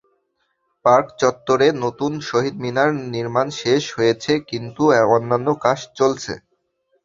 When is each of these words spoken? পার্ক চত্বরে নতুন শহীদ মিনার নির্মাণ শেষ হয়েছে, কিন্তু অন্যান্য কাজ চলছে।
পার্ক 0.85 1.07
চত্বরে 1.21 1.67
নতুন 1.83 2.11
শহীদ 2.29 2.55
মিনার 2.63 2.89
নির্মাণ 3.13 3.47
শেষ 3.61 3.83
হয়েছে, 3.95 4.31
কিন্তু 4.49 4.81
অন্যান্য 5.09 5.47
কাজ 5.65 5.79
চলছে। 5.99 6.33